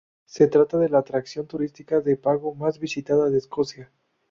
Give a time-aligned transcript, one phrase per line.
[0.25, 3.91] Se trata de la atracción turística de pago más visitada de Escocia.